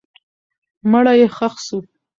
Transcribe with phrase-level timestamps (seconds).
[0.91, 1.77] مړی یې ښخ سو.